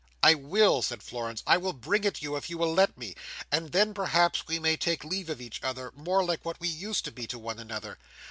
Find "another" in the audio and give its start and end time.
7.59-7.99